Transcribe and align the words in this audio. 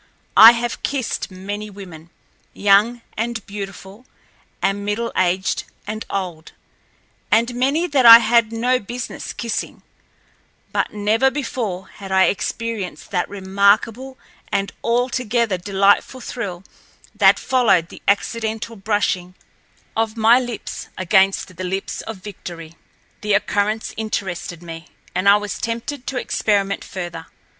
I 0.35 0.53
have 0.53 0.81
kissed 0.81 1.29
many 1.29 1.69
women—young 1.69 3.03
and 3.15 3.45
beautiful 3.45 4.07
and 4.59 4.83
middle 4.83 5.11
aged 5.15 5.65
and 5.85 6.07
old, 6.09 6.53
and 7.29 7.53
many 7.53 7.85
that 7.85 8.03
I 8.03 8.17
had 8.17 8.51
no 8.51 8.79
business 8.79 9.31
kissing—but 9.31 10.91
never 10.91 11.29
before 11.29 11.89
had 11.89 12.11
I 12.11 12.23
experienced 12.23 13.11
that 13.11 13.29
remarkable 13.29 14.17
and 14.51 14.71
altogether 14.83 15.59
delightful 15.59 16.19
thrill 16.19 16.63
that 17.13 17.37
followed 17.37 17.89
the 17.89 18.01
accidental 18.07 18.75
brushing 18.75 19.35
of 19.95 20.17
my 20.17 20.39
lips 20.39 20.87
against 20.97 21.55
the 21.57 21.63
lips 21.63 22.01
of 22.01 22.17
Victory. 22.17 22.75
The 23.21 23.33
occurrence 23.33 23.93
interested 23.97 24.63
me, 24.63 24.87
and 25.13 25.29
I 25.29 25.35
was 25.37 25.59
tempted 25.59 26.07
to 26.07 26.17
experiment 26.17 26.83
further. 26.83 27.27